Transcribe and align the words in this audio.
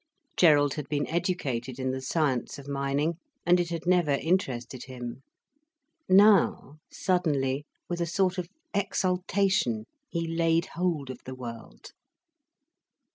Gerald 0.35 0.73
had 0.73 0.89
been 0.89 1.05
educated 1.05 1.77
in 1.77 1.91
the 1.91 2.01
science 2.01 2.57
of 2.57 2.67
mining, 2.67 3.19
and 3.45 3.59
it 3.59 3.69
had 3.69 3.85
never 3.85 4.13
interested 4.13 4.85
him. 4.85 5.21
Now, 6.09 6.77
suddenly, 6.91 7.65
with 7.87 8.01
a 8.01 8.07
sort 8.07 8.39
of 8.39 8.49
exultation, 8.73 9.85
he 10.09 10.25
laid 10.27 10.69
hold 10.73 11.11
of 11.11 11.19
the 11.25 11.35
world. 11.35 11.91